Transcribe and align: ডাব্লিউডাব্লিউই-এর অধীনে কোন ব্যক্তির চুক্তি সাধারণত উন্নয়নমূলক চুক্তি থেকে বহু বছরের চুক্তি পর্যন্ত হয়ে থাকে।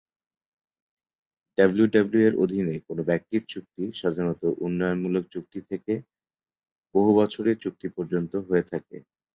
ডাব্লিউডাব্লিউই-এর 1.57 2.35
অধীনে 2.43 2.75
কোন 2.87 2.97
ব্যক্তির 3.09 3.43
চুক্তি 3.49 3.83
সাধারণত 3.95 4.43
উন্নয়নমূলক 4.65 5.25
চুক্তি 5.33 5.59
থেকে 5.69 5.93
বহু 6.95 7.09
বছরের 7.19 7.57
চুক্তি 7.63 7.87
পর্যন্ত 7.95 8.33
হয়ে 8.47 8.65
থাকে। 8.71 8.97